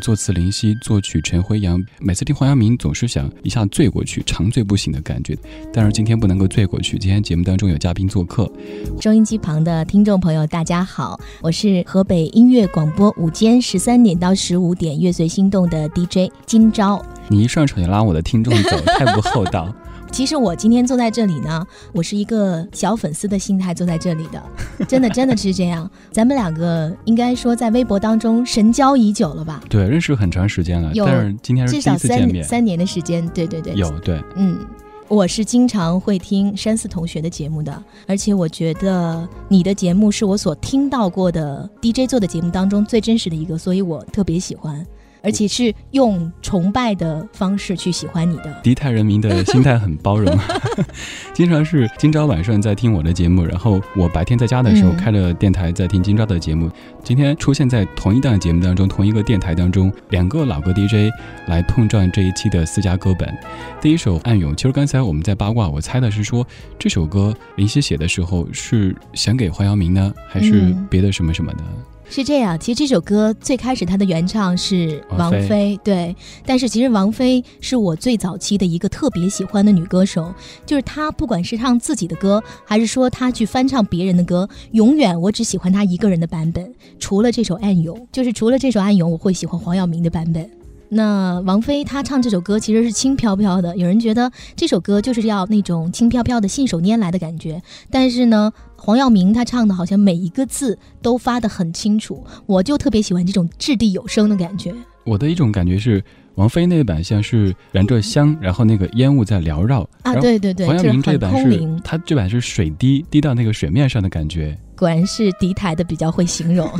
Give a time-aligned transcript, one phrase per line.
[0.00, 1.80] 作词林夕，作曲陈辉阳。
[2.00, 5.36] 每次听黄阳明，总是想一下醉过去，长醉不醒的感觉。
[5.72, 8.50] 但是今天不能够醉过去，今天节目当中有嘉宾做客。
[9.00, 17.04] 收音机旁的听众朋友，大家好，我是河北音乐广播午间十三点到十五点乐随心动的 DJ 今朝。
[17.28, 19.72] 你一上场就拉我的听众走，太不厚道。
[20.10, 24.42] 其实我今天坐在这里呢，我是一个小粉丝的心态坐在这里的，
[24.86, 25.88] 真的真的是这样。
[26.12, 29.62] 咱们两个应该说在微博当中神交已久了吧？
[29.68, 30.92] 对，认识很长时间了。
[30.92, 33.26] 有，但是今天是至少三三年的时间。
[33.28, 34.22] 对对对，有对。
[34.36, 34.58] 嗯，
[35.08, 44.84] 我是经常会听山寺同学的节目的，而且我觉得你的节目是我所听到过的 DJ 做的节目当中最真实的一个，所以我特别喜欢。
[45.22, 48.54] 而且是用崇拜的方式去喜欢你的。
[48.62, 50.36] 迪泰人民的心态很包容，
[51.34, 56.70] 经常是今朝晚上在听我的节目，然后我白天在家的时候开着电台在听今朝的节目。
[57.02, 61.12] 今天出现在同一档节目当中，同一个电台当中，两个老歌 DJ
[61.46, 63.34] 来碰撞这一期的私家歌本。
[63.80, 66.46] 第一首《暗涌》，其实刚才我们在八卦，我猜的是说
[66.78, 71.64] 这首歌林夕写的时候是想给黄耀明呢，还是别的什么什么的？
[72.10, 76.14] 是这样，其实这首歌最开始它的原唱是王菲，对。
[76.44, 80.34] 但是其实王菲是我最早期的一个特别喜欢的女歌手，
[80.66, 86.74] 就是她不管是唱自己的歌，还是说她去翻唱别人的歌，永远我只喜欢她一个人的版本。
[86.98, 90.59] 除了这首《暗涌》，就是除了这首《暗涌》，我会喜欢黄耀明的版本。
[90.92, 104.74] 那王菲她唱这首歌其实是轻飘飘的，有人觉得这首歌就是要那种轻飘飘的信手拈来的感觉，但是呢，黄耀明他唱的好像每一个字都发得很清楚，我就特别喜欢这种掷地有声的感觉。
[105.04, 106.02] 我的一种感觉是，
[106.34, 114.56] 王菲那版像是燃着香，然后那个烟雾在缭绕啊，对对对，黄耀明这版是，他这版是水滴滴到那个水面上的感觉。
[114.80, 116.66] 果然是敌台的比较会形容。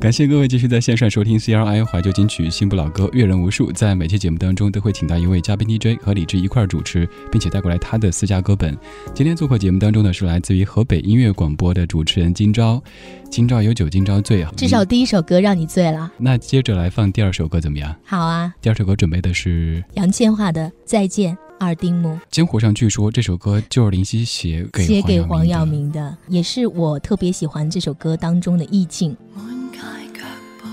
[0.00, 8.76] 感谢各位继续在线上收听 CRI 怀旧金曲新不老歌阅人无数，在每期节目当中都会请到一位嘉宾 DJ 和李志一块主持，并且带过来他的私家歌本。
[9.14, 12.82] 今天做客节目当中呢是来自于河北音乐广播的主持人今朝，
[13.30, 16.10] 今朝有酒今朝醉啊，至少第一首歌让你醉了。
[16.18, 17.94] 那接着来放第二首歌怎么样？
[18.04, 21.34] 好啊，第二首歌准备的是杨千嬅的《再见》。
[21.58, 29.16] 二丁目，江湖上据说这首歌就是林夕写给写给黄耀明的，也是我特别喜欢这首歌当中的意境。
[29.34, 29.78] 满街
[30.14, 30.20] 脚
[30.60, 30.68] 步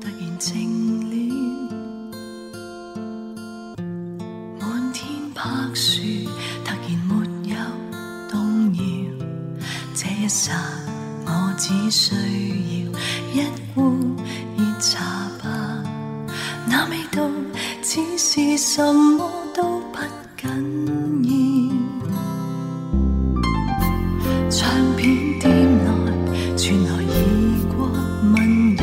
[0.00, 0.54] 突然静
[1.10, 1.14] 了，
[4.60, 5.42] 满天柏
[5.74, 6.02] 树
[6.64, 6.78] 突然
[7.08, 7.14] 没
[7.54, 7.56] 有
[19.54, 19.98] 都不
[20.36, 20.48] 紧
[21.24, 21.30] 要
[24.50, 27.86] 唱片店内传来异国
[28.22, 28.80] 民谣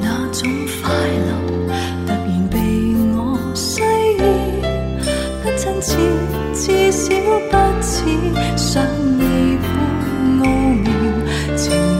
[0.00, 0.50] 那种
[0.82, 1.28] 快乐
[2.06, 2.56] 突然被
[3.14, 3.16] 我
[3.54, 3.82] 需
[4.18, 4.24] 要
[5.42, 5.92] 不亲切
[6.52, 7.04] 至少
[7.50, 7.94] 不似
[8.56, 8.84] 想
[9.18, 9.68] 你般
[10.40, 10.44] 奥
[10.82, 10.86] 妙
[11.56, 11.95] 情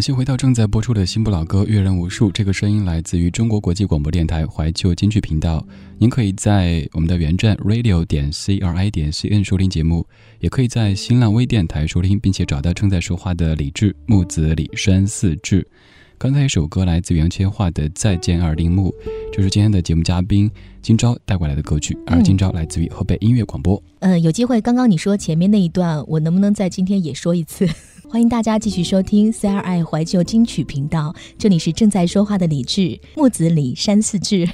[0.00, 5.62] 感谢回到正在播出的新不老歌《阅人无数》，这个声音来自于中国国际广播电台怀旧京剧频道。
[5.98, 10.06] 您可以在我们的原站 radio 点 c r i 点 c n 收听节目，
[10.38, 15.68] 也可以在新浪微电台收听，并且找到正在说话的李志木子李山四志。
[16.16, 18.88] 刚才一首歌来自杨千嬅的《再见二丁目》，
[19.30, 20.50] 这是今天的节目嘉宾
[20.82, 23.82] 金钊带过来的歌曲，而今朝来自于河北音乐广播。
[24.00, 27.68] 嗯，有机会，刚刚你说前面那一段，我能不能在今天也说一次？
[28.08, 34.48] 欢迎大家继续收听 CRI 怀旧金曲频道，这里是正在说话的李志木子李山四志，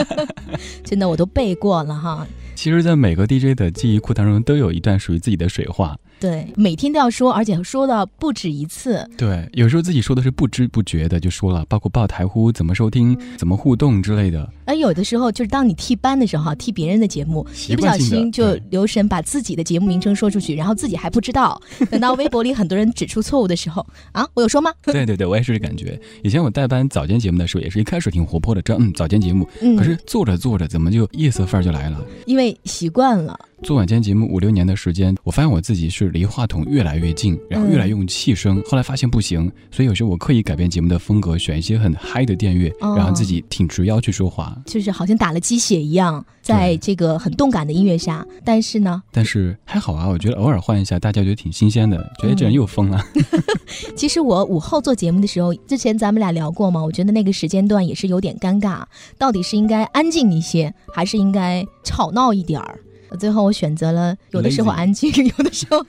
[0.84, 2.26] 真的我都背过了哈。
[2.54, 5.96] 其实，在每个 DJ 的记忆库当中，都有一段属于自己的水话。
[6.18, 9.06] 对，每天都要说，而且说的不止一次。
[9.18, 14.50] 对，有时候自己说的是不知不觉的就说了，包括报台呼、怎么收听、怎么互动之类的。
[14.64, 21.60] 而有的时候就是当你替班的时候，替别人的节目，一不小心就留神把自己的节目名称说出去，然后自己还不知道。
[21.90, 24.72] 等到微博里很多人指出错误的时候， 啊，我有说吗？
[24.82, 26.00] 对对对，我也是这感觉。
[26.22, 29.46] 以前我代班早间节目的时候，也是一开始挺活泼的，这嗯早间节目，
[29.76, 32.02] 可是做着做着，怎么就夜色范儿就来了？
[32.24, 33.38] 因为习惯了。
[33.62, 38.62] 做晚间节目五六年的时间，我发现我自己是离话筒越来越近，然后越来越用气声。
[38.66, 48.24] 后来发现不行，所以有时候我刻意改变节目的风格，选一些很嗨的电乐，然后自己挺直腰去说话，就是好像打了鸡血一样，在这个很动感的音乐下。
[48.44, 53.02] 但是呢，但是还好啊，我觉得偶尔换一下，大家觉得挺新鲜的，觉得这人又疯了。
[53.96, 58.82] 其实我午后做节目的时候，之前咱们俩聊过嘛，我觉得那个时间段也是有点尴尬，
[59.16, 62.78] 到底是应该安静一些，还是应该吵闹一点儿？
[63.18, 65.84] 最后我选择了有的时候安静， 有的时候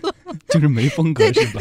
[0.49, 1.59] 就是没风格，是吧？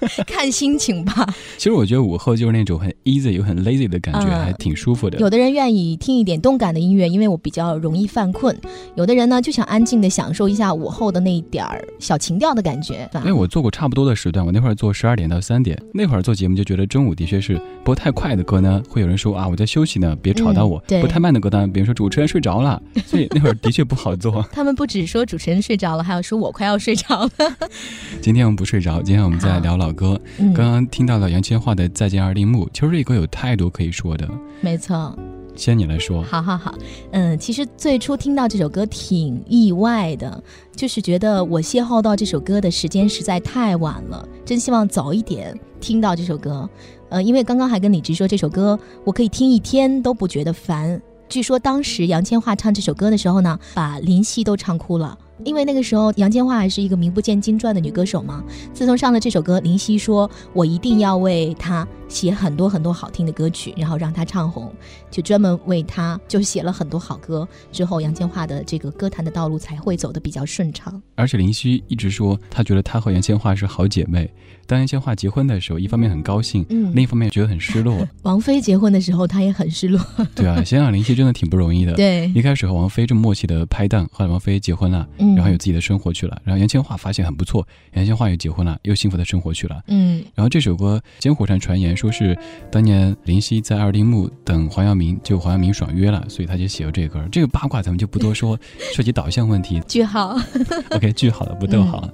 [0.26, 1.26] 看心情吧。
[1.56, 5.18] 其实我觉得午后就是那种很 easy 又很 lazy 的感觉，还挺舒服的。
[5.18, 8.54] 有的人愿意听一点动感的音乐，因为我比较容易犯困；
[8.94, 13.08] 有的人呢就想安静的享受一下午后的那一点儿小情调的感觉。
[13.16, 24.44] 因为我做过差不多的时段，我那会儿做十二点到三点，那会儿做节目就觉得中午的确是播太快的歌呢，会有人说啊我在休息呢，别吵到我；播太慢的歌呢，比如说主持人睡着了， 所以那会儿的确不好做。
[24.52, 27.30] 他们不只说主持人睡着了，还有说我快要睡着了。
[28.20, 30.20] 今天我们不睡着，今天我们在聊老歌。
[30.54, 34.28] 刚刚听到了杨千嬅的《再见二丁目》，其实这歌有太多可以说的。
[34.60, 35.16] 没错，
[35.54, 36.22] 先你来说。
[36.22, 36.74] 好好好，
[37.12, 40.42] 嗯，其实最初听到这首歌挺意外的，
[40.74, 46.68] 就是觉得我邂逅到这首歌的时间实在太晚了，真希望早一点听到这首歌。
[47.10, 51.00] 呃，因为刚刚还跟李直说这首歌，我可以听一天都不觉得烦。
[51.28, 55.16] 据说当时杨千嬅唱这首歌的时候呢，把林夕都唱哭了。
[55.44, 58.42] 因为那个时候杨千嬅还是一个名不见经传的女歌手嘛。
[58.72, 64.72] 自从上了这首歌，林夕说：“我一定要为她写很多很多好听的歌曲，然后让她唱红，
[65.10, 67.46] 就专门为他就写了很多好歌。
[67.72, 71.00] 之后杨千嬅的这个歌坛的道路才会走得比较顺畅。
[71.14, 74.30] 而且林夕一直说，她觉得她和杨千嬅是好姐妹。
[74.66, 78.06] 当杨千嬅结婚的时候，一方面很高兴，嗯，另一方面觉得很失落。
[78.22, 79.98] 王菲结婚的时候，她也很失落。
[80.34, 81.94] 对啊，想想林夕真的挺不容易的。
[81.94, 86.38] 对，一开始和王菲这么默契的拍档，后来王菲结婚了，嗯，然后有自己的生活去了。
[86.44, 89.82] 然后杨千嬅发现很不错，杨千嬅也结婚了，又幸福的生活去了。
[89.86, 92.38] 嗯，然后这首歌，江湖上传言说是
[92.70, 97.24] 当年林夕在二丁目等黄耀明，就黄晓明爽约了，所以他就写了这歌。
[97.30, 98.58] 这个八卦咱们就不多说，
[98.92, 99.80] 涉及导向问题。
[99.86, 100.36] 句号。
[100.90, 102.06] OK，句号了，不逗号。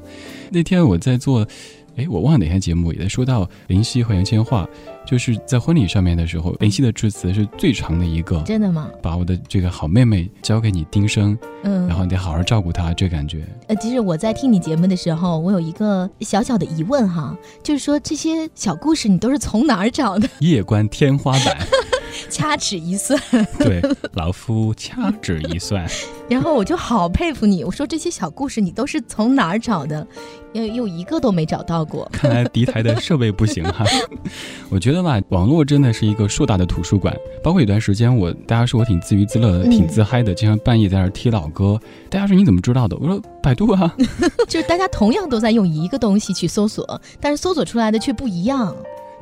[0.50, 1.46] 那天我在做。
[1.96, 4.66] 哎，我忘了哪天节目也在说到林夕和杨千嬅，
[5.06, 8.42] 就是在婚礼上面的时候，林夕的致辞是最长的一个。
[8.42, 8.90] 真的吗？
[9.00, 13.46] 把我的这个好妹妹交给你丁生，嗯，然后你得好好照顾她，这感觉。
[13.68, 20.28] 呃，其实我在听你节目的时候，我有一个小小的疑问哈，就是说这些小故事你都是从哪儿找的？
[20.40, 21.56] 夜观天花板。
[22.28, 23.20] 掐指一算，
[23.58, 25.86] 对，老夫掐指一算。
[26.28, 30.06] 然后我就好佩服你，我说这些小故事你都是从哪儿找的？
[30.54, 32.08] 又又一个都没找到过。
[32.12, 33.84] 看来敌台的设备不行哈。
[34.70, 37.14] 我觉得吧，网络真的是一个硕大的图书馆。
[37.42, 41.78] 包括有段时间，我大家说我挺自娱自乐的，挺自嗨的，经常半夜在那儿听老歌。
[42.08, 42.96] 大家说你怎么知道的？
[42.98, 43.92] 我说百度啊。
[44.48, 48.74] 就是大家同样都在用一个东西去搜索，但是搜索出来的却不一样。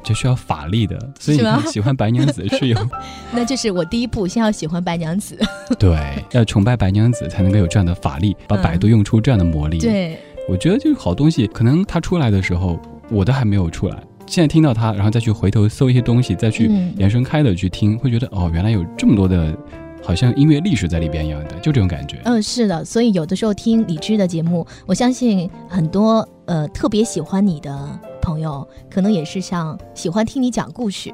[0.02, 2.76] 就需要法力的，所以你喜欢白娘子是有，
[3.32, 5.38] 那就是我第一步，先要喜欢白娘子。
[5.78, 9.78] 对，要崇拜白娘子才能够有这样的法力，把百度用出这样的魔力。
[9.78, 10.18] 对，
[10.48, 12.78] 我觉得就是好东西，可能它出来的时候，
[13.10, 19.56] 我都还没有出来，现在听到它，然后再去回头搜一些东西，再去延伸开的去听，会觉得哦，原来有这么多的，
[20.02, 22.18] 好像音乐历史在里边一样的，就这种感觉。
[22.24, 28.00] 嗯，是的，所以有的时候听李志的节目，我相信很多呃特别喜欢你的。
[28.22, 31.12] 朋友可能也是像喜欢听你讲故事，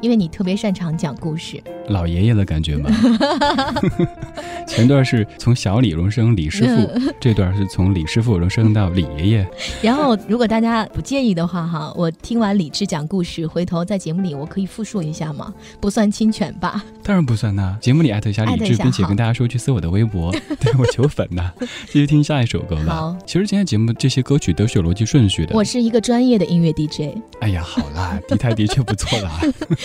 [0.00, 2.90] 因为你特别擅长讲故事，老爷爷的感觉吗？
[4.66, 6.90] 前段是从小李荣升李师傅，
[7.20, 9.50] 这段是从李师傅荣升到李爷爷。
[9.82, 15.52] 然后，如果大家不介意的话，哈，我听完李志讲故事，回头在节目里我可以复述一下吗？
[15.80, 16.84] 不算侵权吧？
[17.02, 17.76] 当然不算呐。
[17.80, 20.30] 节目里艾特一下李志，并且跟大家说去搜我的微博，
[20.60, 21.50] 对我求粉呐。
[21.86, 22.94] 继续听下一首歌吧。
[22.94, 25.54] 好，其实今天节目这些歌曲都是有逻辑顺序的。
[25.56, 27.18] 我是一个专业的音乐 DJ。
[27.40, 29.40] 哎呀，好啦，底台的确不错啦。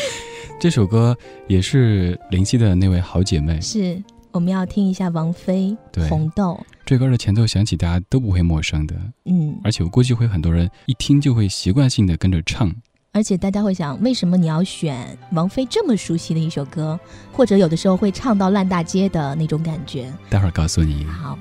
[0.59, 1.15] 这首歌
[1.47, 3.59] 也是林夕的那位好姐妹。
[3.62, 5.75] 是，我们要听一下王菲
[6.09, 6.59] 《红豆》。
[6.85, 8.95] 这歌的前奏响起，大家都不会陌生的。
[9.25, 12.74] 嗯，而且我估计会很多人一听就会习惯性的跟着唱。
[13.12, 17.00] 而且大家会想，为什么你要选王菲这么熟悉的一首歌？
[17.31, 20.12] 或者有的时候会唱到烂大街的那种感觉？
[20.29, 21.05] 待会儿告诉你。
[21.05, 21.38] 好。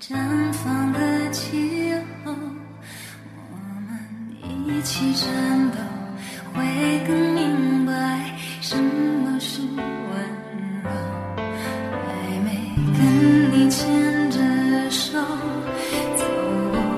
[0.00, 0.41] 绽
[4.82, 5.78] 起战斗，
[6.54, 6.64] 会
[7.06, 7.92] 更明白
[8.60, 9.78] 什么是温
[10.82, 10.90] 柔。
[11.86, 12.10] 还
[12.44, 12.48] 没
[12.98, 13.00] 跟
[13.52, 14.40] 你牵着
[14.90, 15.18] 手，
[16.16, 16.24] 走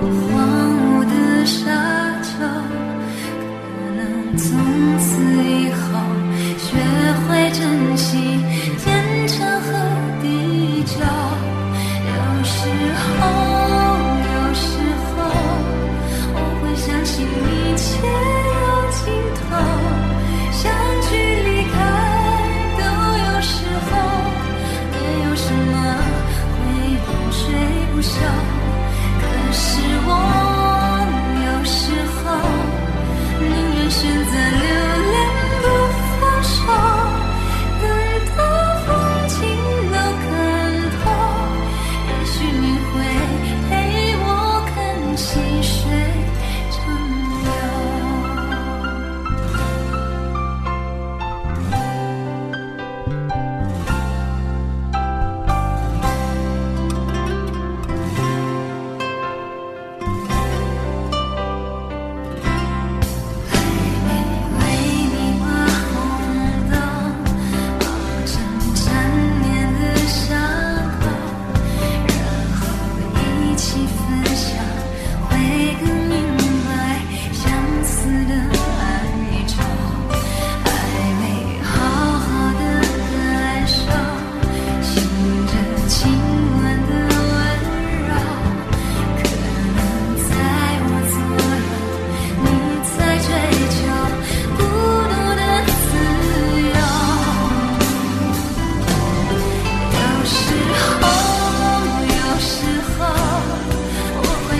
[0.00, 0.32] 过荒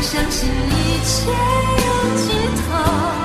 [0.05, 3.24] 相信一切有尽头。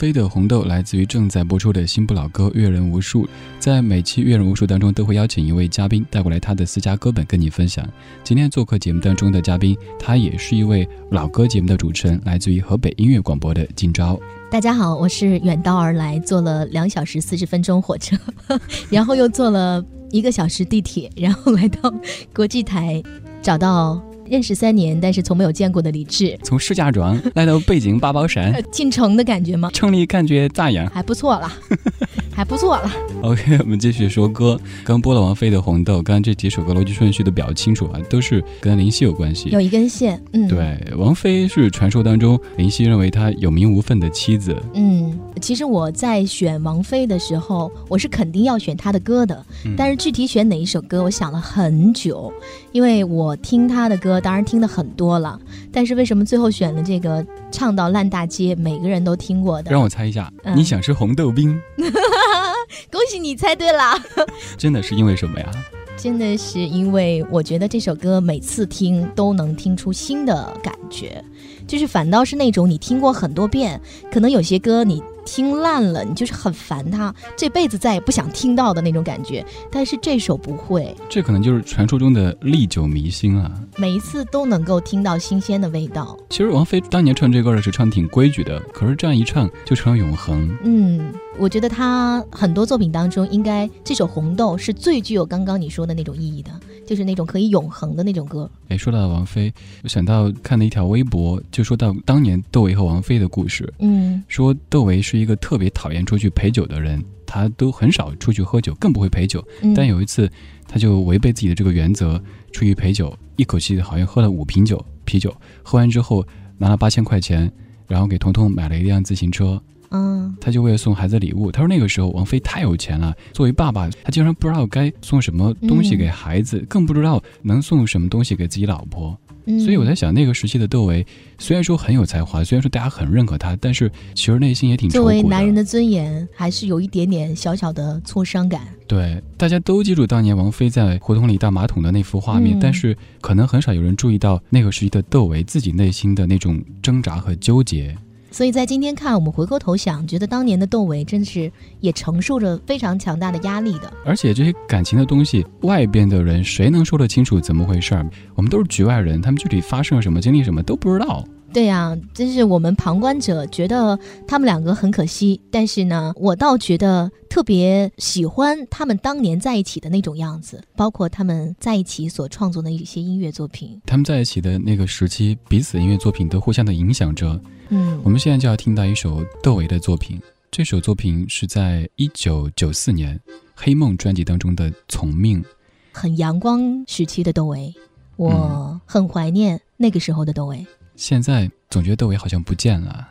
[0.00, 3.24] 飞的红豆来自于正在播出的新不老歌《阅人无数》。
[3.58, 7.86] 在每期《阅人无数》当中，都会邀请一位嘉宾带过来他的私家歌本跟你分享。
[8.24, 14.18] 今天做客节目当中的嘉宾，他也是一位老歌节目的主持人，来自于河北音乐广播的金钊。
[14.50, 18.16] 大家好，我是远道而来，坐了两小时四十分钟火车，
[18.88, 21.92] 然后又坐了一个小时地铁，然后来到
[22.34, 23.02] 国际台，
[23.42, 24.02] 找到。
[24.30, 29.68] 认识三年但是从没有见过的李志，从石家庄 来到北京八宝山，进城的感觉吗？
[29.72, 30.88] 城里感觉咋样？
[30.94, 31.52] 还不错了，
[32.32, 32.88] 还不错了。
[33.22, 34.58] OK， 我们继续说歌。
[34.84, 40.22] 刚播了王菲的《红豆》，刚刚这几首歌逻辑顺序都比较清楚啊，都是跟林夕有关系，有一根线。
[40.32, 44.56] 嗯，对，王菲是传说当中林夕认为她有名无份的妻子。
[44.74, 49.44] 嗯，其实我在选王菲的时候，我是肯定要选她的歌的，
[49.76, 52.32] 但是具体选哪一首歌，我想了很久，
[52.70, 55.38] 因为我听她的歌，当然听的很多了，
[55.72, 59.70] 但是为什么最后选了这个唱到烂大街，每个人都听过的？
[59.70, 61.58] 让我猜一下，你想吃红豆冰？
[62.90, 63.98] 恭喜你猜对了，
[64.56, 65.50] 真的是因为什么呀？
[65.96, 71.22] 真的是因为我觉得这首歌每次听都能听出新的感觉，
[71.66, 73.78] 就是反倒是那种你听过很多遍，
[74.10, 75.02] 可能有些歌你。
[75.24, 79.44] 听烂了，你就是很烦他，这辈子再也不想听到的那种感觉。
[79.70, 83.50] 但是这首不会，这可能就是传说中的历久弥新啊！
[83.76, 86.16] 每一次都能够听到新鲜的味道。
[86.28, 90.56] 其实王菲当年唱这歌的时候唱挺规矩的，可是这样一唱就成了永恒。
[90.64, 96.50] 嗯，我觉得他很多作品当中，应该这首《红豆》是最具有刚刚你说的那种意义的。
[96.86, 98.50] 就是那种可以永恒的那种歌。
[98.66, 99.52] 哎，说到王菲，
[99.84, 103.72] 我想到看了一条微博，就说到当年窦唯和王菲的故事。
[103.78, 109.40] 嗯，说窦唯是一个特别讨厌出去陪酒的人，他都很少出去喝酒，更不会陪酒。
[109.72, 110.28] 但有一次，
[110.66, 115.32] 他就违背自己的这个原则，出去陪酒，一口气好像喝了五瓶酒啤酒。
[115.62, 116.26] 喝完之后，
[116.58, 117.48] 拿了八千块钱，
[117.86, 119.62] 然后给彤彤买了一辆自行车。
[119.90, 121.50] 嗯，他就为了送孩子礼物。
[121.50, 129.16] 他说那个时候王菲太有钱了，作为爸爸，他竟然不知道该送什么东西给孩子，更不知道能送什么东西给自己老婆。
[129.58, 131.04] 所以我在想，那个时期的窦唯
[131.38, 138.60] 虽然说很有才华，虽然说大家很认可他，但是其实内心也挺作为男人的尊严，还是有一点点小小的挫伤感。
[138.86, 147.96] 对，大家都记住当年王菲在胡同里倒马桶的那幅画面，但是可能很少有人注意到那个时期的窦唯自己内心的那种挣扎和纠结。
[148.30, 153.92] 所以在今天看，我们回过头想，觉得当年的窦唯真是也承受着非常强大的压力的。
[154.04, 158.08] 而且这些感情的东西，外边的人谁能说得清楚怎么回事儿？
[158.34, 161.24] 我们都是局外人，他们具体发生了什么，经历什么都不知道。
[161.52, 173.80] 对呀，就是我们旁观者觉得他们两个很可惜，但是呢，我倒觉得特别喜欢他们当年在一起的那种样子，包括他们在一起所创作的一些音乐作品。
[173.84, 177.40] 他们在一起的那个时期，彼此音乐作品都互相的影响着。
[177.70, 180.20] 嗯，我们现在就要听到一首窦唯的作品，
[180.52, 183.18] 这首作品是在一九九四年
[183.56, 185.42] 《黑梦》专辑当中的《从命》，
[185.90, 187.74] 很阳光时期的窦唯，
[188.14, 190.64] 我很怀念那个时候的窦唯。
[191.00, 193.08] 现在总觉得窦唯好像不见了，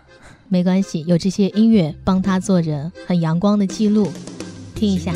[0.47, 4.13] 没关系，有这些音乐帮他做着很阳光的记录，
[4.75, 5.11] 听一下。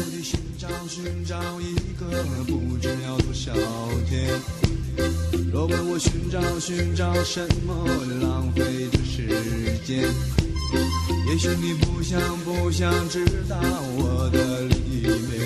[5.51, 7.75] 若问我寻找寻找什么，
[8.23, 10.01] 浪费的时间，
[11.29, 13.55] 也许你不想不想知道
[13.99, 15.37] 我的另一面，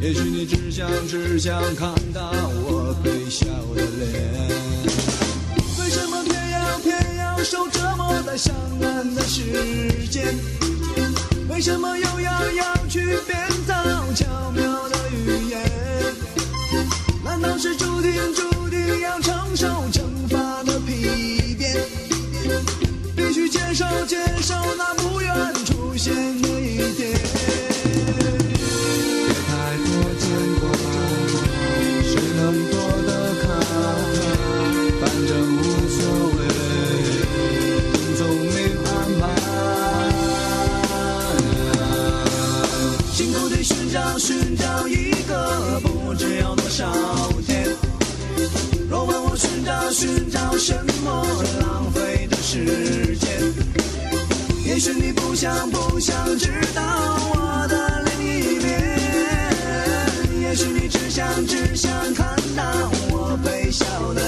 [0.00, 4.37] 也许你只想只想看到我微笑的脸。
[7.50, 10.34] 受折磨在相爱的时间，
[11.48, 13.74] 为什么又要要去编造
[14.14, 15.58] 巧妙的语言？
[17.24, 21.74] 难道是注定注定要承受惩罚的皮鞭？
[23.16, 24.92] 必须接受接受那
[54.88, 56.82] 是你不想不想知道
[57.34, 58.80] 我的另一面。
[60.40, 62.64] 也许你只想只想看到
[63.10, 64.27] 我微笑的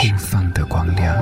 [0.00, 1.14] 互放的光亮。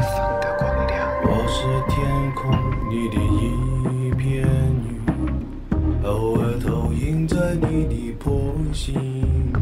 [1.24, 2.48] 我是天空
[2.88, 4.46] 里的一片
[4.86, 9.52] 云，偶尔投影在你的波心。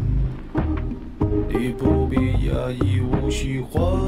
[1.49, 3.99] 你不必压抑，无需慌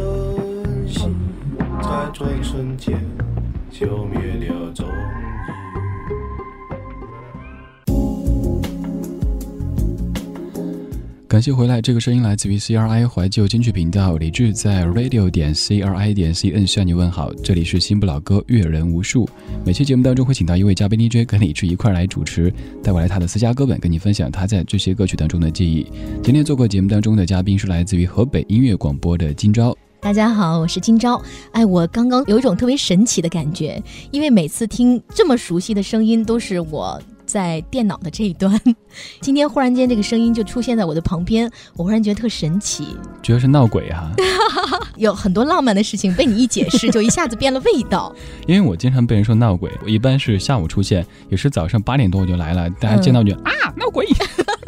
[11.39, 19.25] 感谢回来，这个声音来自于 CRI 怀旧金曲频道，李志在 radio 点 CRI 点 CN 向你问好，这里是新不老歌，阅人无数。
[19.65, 25.89] 每期节目当中会请到一位嘉宾 DJ 跟李志一块来主持，带过来他的私家歌本，跟你分享他在这些歌曲当中的记忆。
[26.21, 29.73] 今天做过节目当中的嘉宾是来自于河北音乐广播的金钊。
[30.02, 31.21] 大家好，我是今朝。
[31.54, 38.59] 哎，我刚刚有一种特别神奇的感觉，因为每次听这么熟悉的声音，都是我在电脑的这一端。
[39.21, 44.11] 今天忽然间这个声音就出现在我的旁边，我忽然觉得特神奇，主要是闹鬼哈、
[44.97, 48.13] 有很多浪漫的事情被你一解释，就一下子变了味道。
[48.47, 54.07] 因为我经常被人说闹鬼，我一般是下午出现，也是早上八点多我就来了，大家见到我就、啊闹鬼，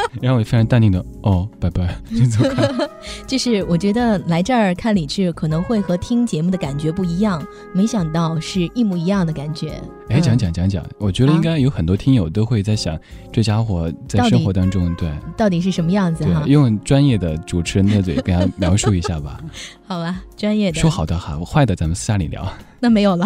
[0.22, 2.70] 然后我非常淡定的哦拜拜 就走开。
[3.26, 9.70] 就是我觉得来这儿看李志可能会和听节目的感觉不一样，没想到是一模一样的感觉。
[10.10, 12.98] 哎，嗯讲讲讲讲，我觉得应该有很多听友都会在想，
[13.32, 16.52] 这家伙在生活当中，对到底是什么样子哈对，？
[16.52, 19.40] 用专业的主持人的嘴给他描述一下吧。
[19.88, 22.48] 好吧，专业的说好的好，坏的咱们私下里聊。
[22.80, 23.26] 那没有了，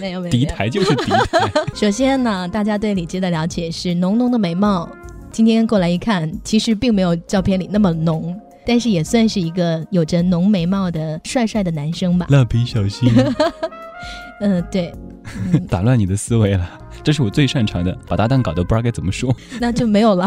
[0.00, 0.30] 没有没有。
[0.30, 4.88] 敌没有台就是敌台，首先呢，大家对李志的了解是浓浓的眉毛。
[5.36, 12.24] 今天过来一看，其实并没有照片里那么浓，但是也算是一个有着浓眉毛的帅帅的男生吧。
[12.30, 13.12] 蜡笔小新
[14.40, 14.90] 嗯，对，
[15.52, 16.66] 嗯， 打乱你的思维了，
[17.04, 19.30] 这是我最擅长的，把搭档搞得不知道该怎么说。
[19.60, 20.26] 那就没有了。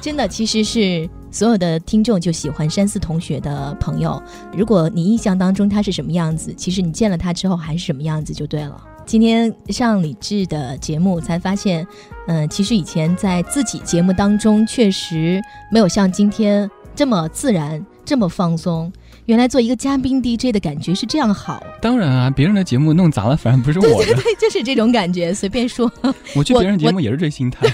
[0.00, 4.18] 真的，其实是所有的听众就喜欢山寺同学的朋友。
[4.56, 8.82] 如果你印象当中他是什么样子，其实你见了他之后还是什么样子就对了。
[9.06, 11.86] 今天上李志的节目才发现，
[12.26, 15.40] 嗯、其实以前在自己节目当中确实
[15.70, 18.92] 没有像今天这么自然、这么放松。
[19.26, 24.14] 原来做一个嘉宾 DJ 的感觉是这样好，当然啊，别人的节目弄砸了，反正不是我的。
[24.14, 25.90] 对，就是这种感觉，随便说。
[26.34, 27.66] 我去我别人节目也是这心态。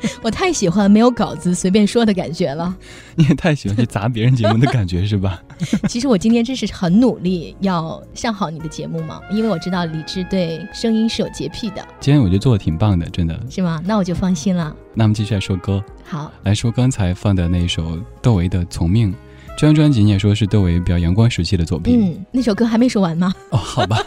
[0.22, 2.74] 我太喜欢没有稿子随便说的感觉了。
[3.16, 5.42] 你也太喜欢去砸别人节目的感觉是吧？
[5.88, 13.38] 其实我今天真是很努力要上好你的节目嘛，因为我知道李志对声音是有洁癖的，今天我觉得做的挺棒的，真的。
[13.50, 13.80] 是吗？
[13.84, 14.74] 那我就放心了。
[14.94, 19.10] 那我们继续来说歌，好，来说刚才放的那一首窦唯的《从命》。
[19.58, 21.98] 这张专辑你也说是窦唯比较阳光时期的作品。
[21.98, 23.32] 嗯，那首歌还没说完吗？
[23.48, 23.98] 哦，好吧。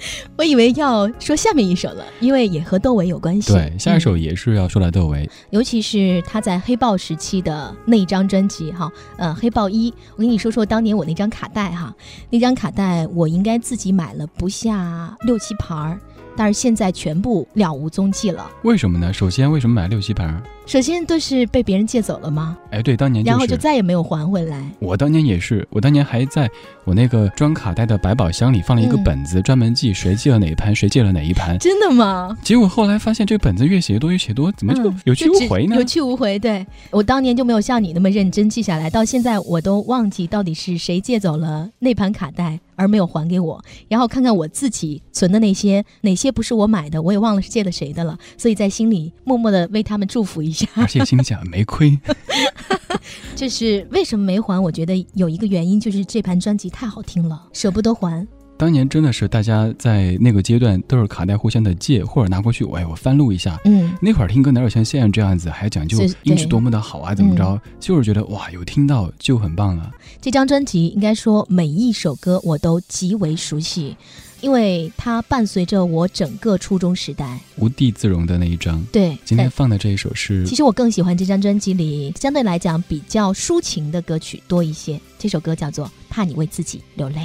[0.36, 3.52] 我以为要说下面一首了，因为也和窦唯有关系。
[3.52, 5.28] 对，下一首嗯也是要说到窦唯。
[5.50, 11.94] 尤其是他在黑豹时期的那一张专辑哈，呃，黑豹一，我跟你说说当年我那张卡带哈，
[12.30, 16.00] 那张卡带我应该自己买了不下六七盘儿，
[16.36, 18.50] 但是现在全部了无踪迹了。
[18.62, 19.12] 为什么呢？
[19.12, 20.42] 首先，为什么买六七盘儿？
[20.68, 22.58] 首先都是被别人借走了吗？
[22.72, 24.62] 哎，对，当年然后就再也没有还回来。
[24.80, 26.46] 我当年也是，我当年还在
[26.84, 31.58] 我那个装卡带的百宝箱里放了一个本子，专门记谁借了哪一盘，谁借了哪一盘。
[31.58, 32.36] 真的吗？
[32.42, 35.76] 结果后来发现这本子越写越多，越写多，怎么就有去无回呢？
[35.76, 36.38] 有去无回。
[36.38, 42.60] 对我当年就没有像你那么认真记下来，到现在我都忘记到底是谁借走了那盘卡带。
[42.78, 50.68] 而没有还给我，然后看看我自己存的那些，哪些不是我买的，我也忘了是借了谁的了，所以在心里默默的为他们祝福一下。
[50.76, 51.98] 而且心想没亏。
[53.34, 54.62] 就是为什么没还？
[54.62, 58.26] 我觉得有一个原因，就是这盘专辑太好听了，舍不得还。
[58.58, 63.56] 当年真的是大家在那个阶段都是卡带互相的借或者拿过去，哎，我翻录一下。
[63.64, 67.14] 嗯，那会儿听歌哪有像现在这样子还讲究音质多么的好啊？
[67.14, 67.60] 怎么着？
[67.78, 69.92] 就是觉得哇，有听到就很棒了。
[70.20, 73.96] 这张专辑应该说每一首歌我都极为熟悉，
[74.40, 77.38] 因为它伴随着我整个初中时代。
[77.58, 78.84] 无地自容的那一张。
[78.90, 80.44] 对，今天放的这一首是。
[80.44, 85.00] 其实我更喜欢这张专辑里相对来讲比较抒情的歌曲多一些。
[85.16, 87.20] 这首歌叫做《怕你为自己流泪》。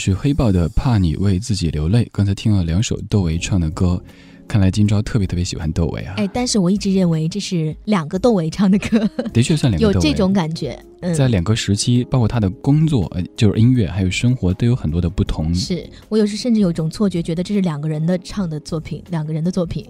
[0.00, 2.04] 是黑豹的《怕你为自己流泪》。
[2.10, 4.02] 刚才听了两首窦唯唱的歌。
[4.48, 6.14] 看来今朝特别特别喜欢窦唯啊！
[6.16, 8.98] 哎，但是我一直认为这是两个窦唯唱的歌，
[9.32, 9.92] 的确算两个。
[9.92, 10.76] 有这种感觉，
[11.14, 15.54] 在两个时期，包括他的工作，呃，就是音乐，还有生活，都有很多的不同。
[15.54, 19.86] 是我有时甚至有一种错觉，觉得这是两个人的唱的作品，两个人的作品。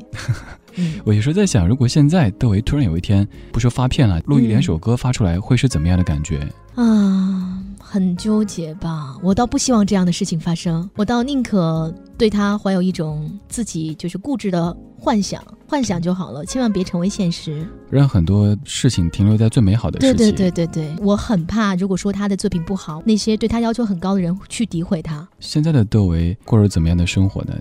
[1.04, 7.59] 我有时候在想，如果现在窦唯突然有一天不说发片了，录一两首歌发出来，会是怎么样的感觉啊？
[7.90, 9.16] 很纠结吧？
[9.20, 20.16] 我倒不希望这样的事情发生，我倒宁可对他怀有一种自己就是固执的幻想，幻想就好了，千万别成为现实，让很多事情停留在最美好的事情。
[20.16, 25.26] 对对对对对，我很怕，如果说他的作品不好，那些对他要求很高的人去诋毁他。
[25.40, 27.52] 现在的窦唯过着怎么样的生活呢？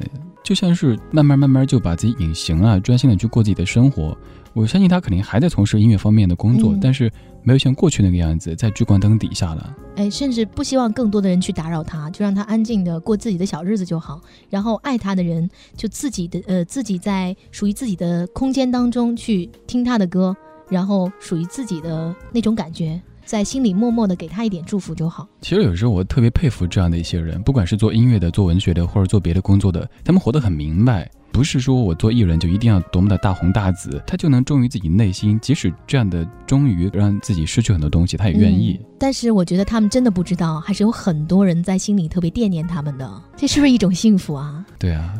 [0.43, 4.15] 就像是慢慢慢慢就把自己隐形了，专心的去过自己的生活。
[4.53, 7.11] 我相信他肯定还在从事音乐方面的工作，但是。
[7.41, 9.73] 没有像过去那个样子，在聚光灯底下了。
[9.95, 14.19] 哎，甚至不希望更多的人去打扰他，就让他安静的过自己的小日子就好。
[14.49, 20.35] 然后爱他的人就自己的呃自己在属于自己的空间当中去听他的歌，
[20.67, 25.25] 然后属于自己的那种感觉，在心里默默的给他一点祝福就好。
[25.39, 31.09] 其实有时候我特别佩服这样的一些人，不管是做音乐的、做文学的，或者做别的工作的，他们活得很明白。
[31.31, 38.79] 不是说我做艺人就一定要多么的大红大紫，他就能忠于自己内心，即使这样的忠于让自己失去很多东西，他也愿意。
[38.99, 44.65] 但是我觉得他们真的不知道，还是有很多人在心里特别惦念他们的，这是不是一种幸福啊？
[44.77, 45.13] 对啊，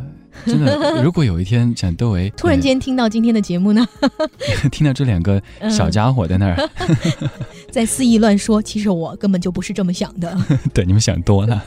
[0.46, 0.80] 真的。
[1.02, 3.88] 如果有一天像窦唯突然间听到今天的节目呢，
[4.72, 6.70] 听到这两个小家伙在那儿
[7.72, 10.38] 在肆意乱说，其实我根本就不是这么想的。
[10.74, 11.64] 对，你们想多了。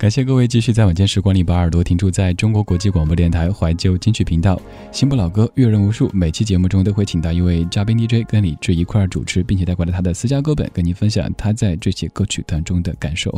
[0.00, 4.58] 感谢各位继续在晚间时光里把耳朵停住在中国国际广播电台怀旧金曲频道，
[4.90, 6.08] 新不老歌阅人无数。
[6.14, 13.30] 每期节目中都会请到一位嘉宾 DJ 跟李志一块儿主持，并且带过来他的私家歌本，跟您分享他在这些歌曲当中的感受。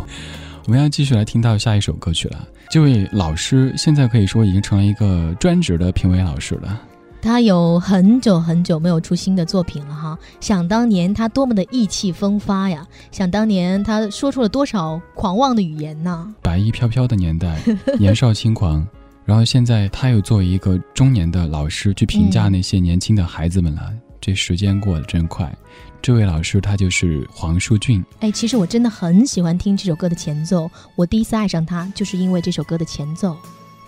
[0.67, 2.47] 我们要继续来听到下一首歌曲了。
[2.71, 6.81] 这位老师现在可以说已经成了一个专职的评委老师了。
[7.23, 12.85] 他有很久很久没有出新的作品了哈，想当年他多么的意气风发呀！
[13.13, 16.35] 想当年他说出了多少狂妄的语言呢？
[16.43, 17.63] 白衣飘飘的年代，
[17.97, 18.85] 年少轻狂，
[19.25, 23.93] 然后现在他又作为一个中年的老师去评价那些年轻的孩子们了。
[24.21, 25.53] 这时间过得真快，
[26.01, 28.05] 这位老师他就是黄舒骏。
[28.21, 33.37] 哎，其实我真的很喜欢听这首歌的前奏，我第一次爱上他就是因为这首歌的前奏。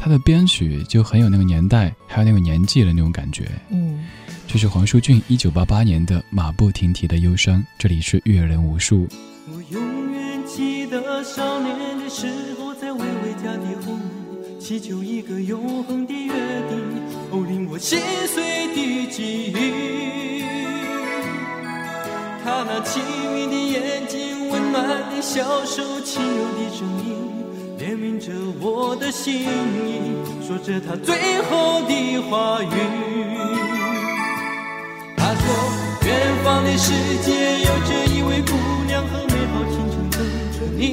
[0.04, 3.50] 他的编曲就很有那个年代，还有那个年纪的那种感觉。
[3.70, 4.04] 嗯，
[4.46, 9.08] 这是黄舒骏一九八八年的《马不停蹄的忧伤》，这里是阅人无数。
[9.48, 12.26] 我永远记得少年的时
[12.58, 16.34] 候，在微微家的后门，祈求一个永恒的约
[16.68, 16.78] 定，
[17.30, 20.44] 哦，令我心碎的记忆。
[22.44, 23.02] 他那清
[23.34, 27.23] 明的眼睛，温暖的小手，轻柔的声音。
[27.78, 29.46] 怜悯着我的心意，
[30.46, 32.66] 说着他最后的话语。
[35.16, 35.42] 他说，
[36.06, 36.08] 远
[36.44, 38.52] 方的世界有着一位姑
[38.86, 40.20] 娘和美好青春等
[40.52, 40.92] 着你。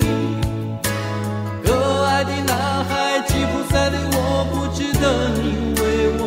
[1.63, 1.67] 可
[2.05, 5.03] 爱的男孩吉普赛的我，不值得
[5.35, 5.45] 你
[5.79, 5.81] 为
[6.17, 6.21] 我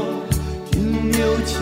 [0.70, 1.52] 停留清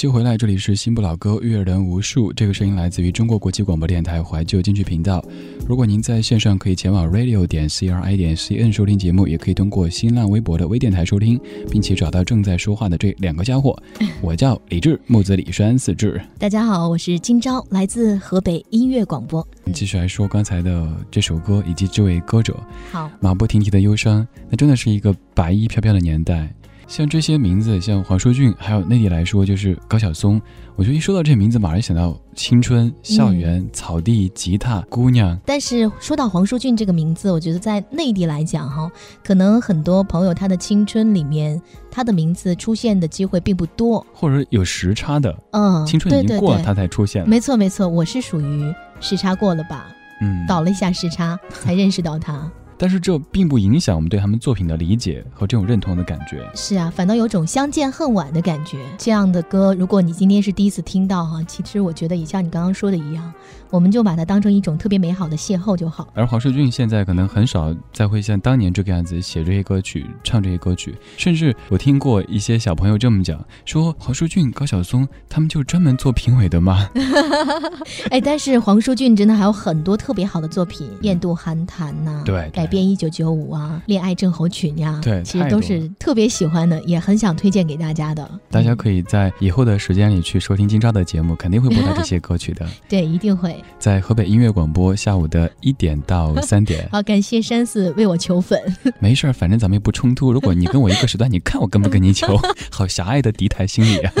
[0.00, 2.32] 感谢回来，这里是新不老歌，阅人无数。
[2.32, 5.22] 这个声音来自于中国国际广播电台怀旧京剧频道。
[5.68, 11.38] 如果您在线上可以前往 radio 点 c r i 点 c n 收听节目，也可以通过新浪微博的微电台收听，
[11.70, 13.78] 并且找到正在说话的这两个家伙。
[14.22, 16.18] 我叫李志，木子李山四志。
[16.38, 19.46] 大家好，我是今朝，来自河北音乐广播。
[19.74, 22.58] 继续来说刚才的这首歌以及这位歌者。
[22.90, 26.50] 好，马不停蹄的忧伤，那真的是一个白衣飘飘的年代。
[26.90, 30.42] 像这些名字，像黄舒骏，还有内地来说就是高晓松，
[30.74, 35.38] 我觉得一说到这些名字，马上想到青春、校园、草地、吉他、姑娘。
[35.46, 38.90] 但是说到黄舒骏这个名字，我觉得在内地来讲，哈，
[39.22, 41.62] 可能很多朋友他的青春里面，
[41.92, 45.32] 他的名字出现的机会并不多，或者有时差的。
[45.52, 47.26] 嗯，青春已经过了，他才出现。
[47.28, 49.86] 没错，没错，我是属于时差过了吧？
[50.22, 52.50] 嗯，倒了一下时差 才认识到他。
[52.82, 56.42] 但是这并不影响我们对他们作品的理解和这种认同的感觉。
[56.54, 58.78] 是啊，反倒有种相见恨晚的感觉。
[58.96, 63.30] 这样的歌，如果你今天是第一次听到哈，其实我觉得也像你刚刚说的一样。
[63.68, 66.08] 我们就把它当成一种特别美好的邂逅就好。
[66.12, 76.88] 而黄舒骏现在可能很少再会像当年这个样子写这些歌曲、唱这些歌曲，甚至我听过一些小朋友这么讲，说黄舒骏、高晓松他们就专门做评委的吗？
[78.10, 88.30] 哎，但是黄舒骏真的还有很多特别好的作品，《雁渡寒潭》呐，对，改编《一九九五》啊，《恋爱症候群》呀，对，其实都是特别喜欢的，也很想推荐给大家的。
[88.48, 92.66] 大家可以在以后的时间里去收听今朝的节目，肯定会播到这些歌曲的。
[92.88, 93.56] 对，一定会。
[93.78, 96.88] 在河北音乐广播，下午的一点到三点。
[96.92, 98.58] 好，感谢山寺为我求粉。
[99.00, 100.32] 没事儿，反正咱们也不冲突。
[100.32, 102.38] 如果你跟我一个时段，你看我跟不跟你求？
[102.70, 104.12] 好狭隘的敌台心理啊！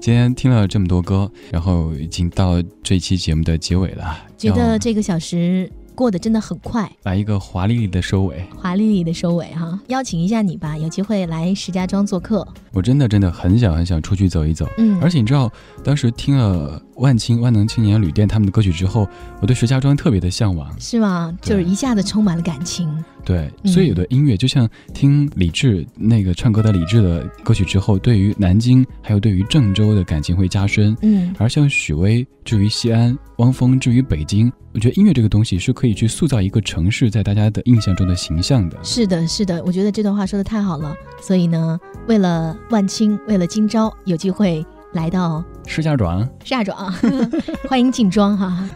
[0.00, 4.18] 今天听了这么多歌，然后已经到这期节目的结尾了。
[4.36, 5.70] 觉得这个小时。
[5.96, 12.46] 过得真的很快，来一个华丽丽的收尾，华丽丽的收尾哈，邀请一下你吧，有机会来石家庄做客。
[12.72, 15.50] 我真的真的很想很想出去走一走，嗯，而且你知道，
[15.82, 19.08] 当时听了万青万能青年旅店他们的歌曲之后，
[19.40, 21.36] 我对石家庄特别的向往，是吗？
[21.40, 22.88] 就是一下子充满了感情。
[23.24, 30.96] 对，所以有的音乐就像听李志那个唱歌的李志的歌曲之后，对于南京还有对于郑州的感情会加深。
[31.02, 38.78] 嗯，而像许巍至于西安，汪峰至于北京，我觉得音乐这个东西是可以去塑造一个城市在大家的印象中的形象的。
[38.84, 40.94] 是的，是的，我觉得这段话说的太好了。
[41.20, 46.92] 所以呢，为了万青，为了今朝，有机会来到石家庄，石家庄，
[47.68, 48.68] 欢迎进庄哈。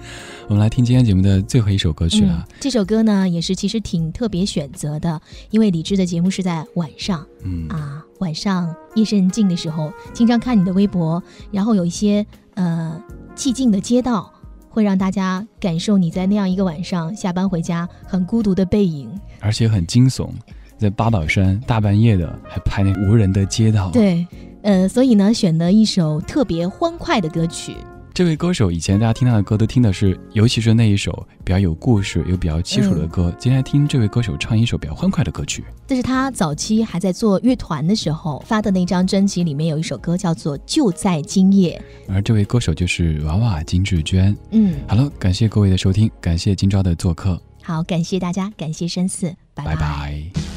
[0.48, 2.44] 我们来听今天节目的最后一首歌曲了。
[2.58, 13.00] 这首歌呢，也是其实挺特别选择的，因为李志的节目是在晚上，嗯啊，晚上夜深人静的时候，经常看你的微博，然后有一些呃
[13.36, 14.32] 寂静的街道，
[14.68, 19.08] 会让大家感受你在那样一个晚上下班回家很孤独的背影，
[19.40, 20.30] 而且很惊悚，
[20.76, 23.88] 在八宝山大半夜的还拍那无人的街道。
[23.92, 24.26] 对，
[24.62, 27.76] 呃，所以呢，选了一首特别欢快的歌曲。
[28.12, 33.34] 这位歌手以前大家听他的歌都听的是，尤其是那一首比较有故事、又比较凄楚的歌。
[33.38, 35.64] 今天听这位歌手唱一首比较欢快的歌曲。
[35.86, 41.80] 这是他早期还在做乐团的时候发的那张专辑，里面有一首歌叫做《就在今夜》。
[42.12, 44.36] 而这位歌手就是娃娃金志娟。
[44.50, 47.40] 嗯，好了，感谢各位的收听，感谢今朝的做客。
[47.62, 50.49] 好，感谢大家，感谢深四，拜拜。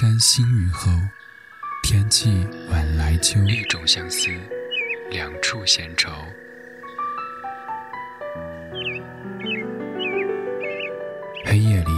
[0.00, 0.92] 山新雨后，
[1.82, 3.42] 天气晚来秋。
[3.48, 4.30] 一种相思，
[5.10, 6.08] 两处闲愁。
[11.44, 11.90] 黑夜里，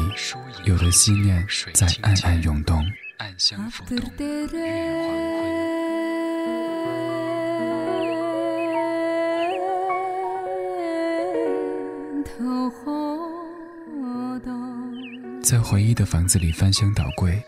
[0.64, 2.82] 有的思念在暗暗涌动，
[3.18, 4.10] 暗香浮动，
[15.42, 17.42] 在回忆的房子里翻箱倒柜，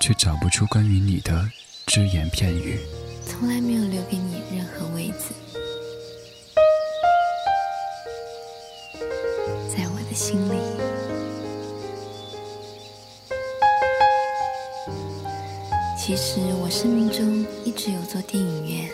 [0.00, 1.50] 却找不出关于你的
[1.86, 2.78] 只言片语。
[3.26, 5.34] 从来没有留给你任何位子，
[9.68, 10.58] 在我的心里。
[15.98, 18.90] 其实我生命中一直有座电影院，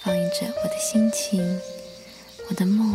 [0.00, 1.58] 放映着我的心情、
[2.50, 2.94] 我的梦、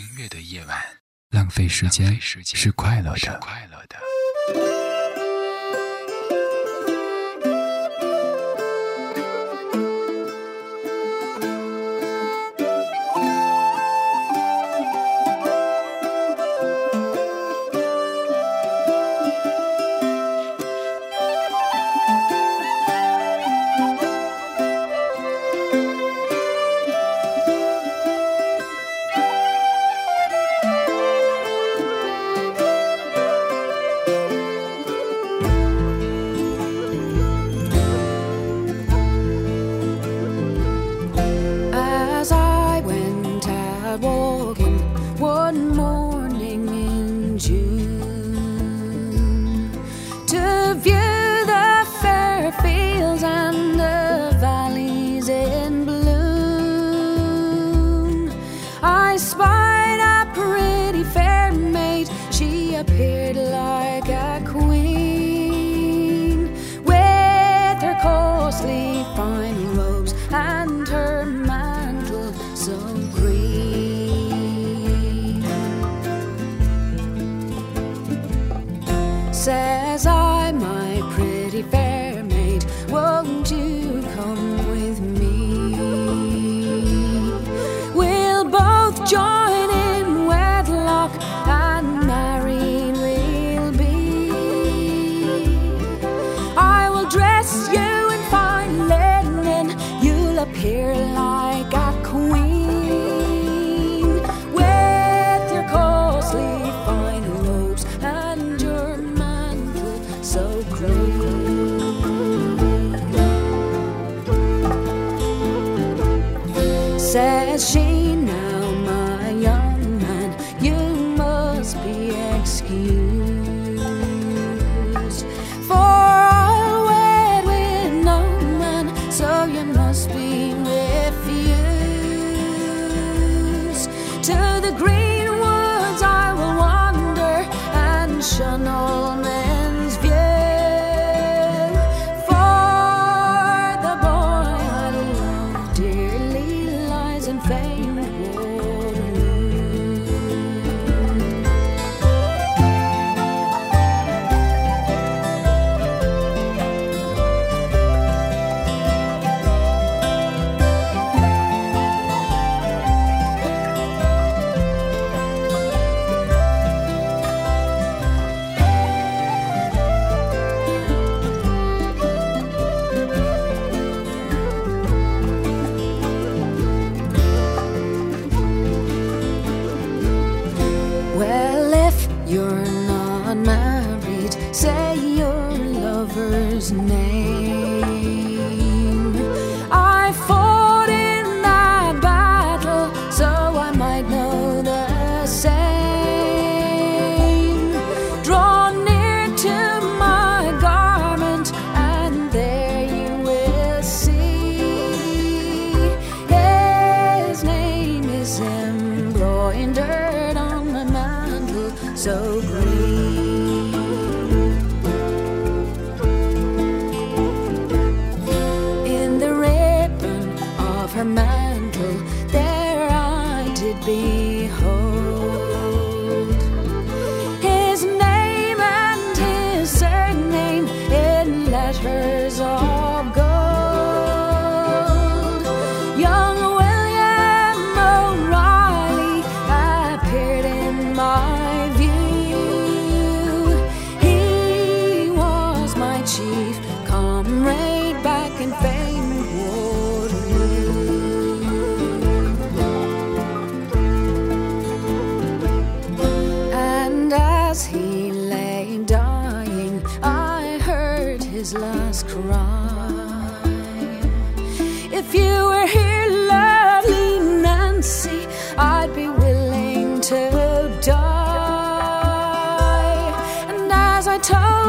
[1.61, 2.71] 没时间是。
[2.71, 3.70] 快乐的。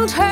[0.02, 0.31] Told her